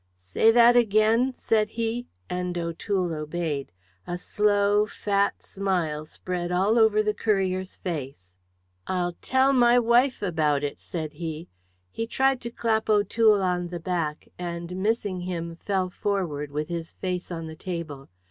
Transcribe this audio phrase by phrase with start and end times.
[0.15, 3.71] "Say that again," said he, and O'Toole obeyed.
[4.07, 8.33] A slow, fat smile spread all over the courier's face.
[8.87, 11.49] "I'll tell my wife about it," said he.
[11.91, 16.93] He tried to clap O'Toole on the back, and missing him fell forward with his
[16.93, 18.09] face on the table.